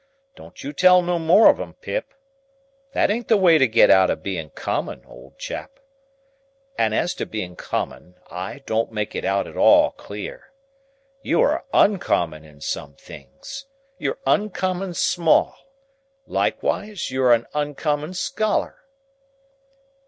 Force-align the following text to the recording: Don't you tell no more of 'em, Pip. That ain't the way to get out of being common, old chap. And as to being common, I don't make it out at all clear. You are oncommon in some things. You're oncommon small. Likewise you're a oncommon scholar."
Don't 0.35 0.63
you 0.63 0.73
tell 0.73 1.03
no 1.03 1.19
more 1.19 1.47
of 1.51 1.59
'em, 1.59 1.75
Pip. 1.75 2.15
That 2.93 3.11
ain't 3.11 3.27
the 3.27 3.37
way 3.37 3.59
to 3.59 3.67
get 3.67 3.91
out 3.91 4.09
of 4.09 4.23
being 4.23 4.49
common, 4.49 5.05
old 5.05 5.37
chap. 5.37 5.79
And 6.75 6.95
as 6.95 7.13
to 7.13 7.27
being 7.27 7.55
common, 7.55 8.15
I 8.25 8.63
don't 8.65 8.91
make 8.91 9.13
it 9.13 9.25
out 9.25 9.45
at 9.45 9.55
all 9.55 9.91
clear. 9.91 10.53
You 11.21 11.41
are 11.41 11.65
oncommon 11.71 12.43
in 12.43 12.61
some 12.61 12.95
things. 12.95 13.65
You're 13.99 14.17
oncommon 14.25 14.95
small. 14.95 15.55
Likewise 16.25 17.11
you're 17.11 17.31
a 17.35 17.45
oncommon 17.53 18.15
scholar." 18.15 18.81